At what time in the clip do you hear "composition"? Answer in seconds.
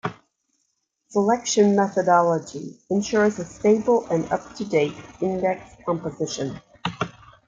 5.85-6.59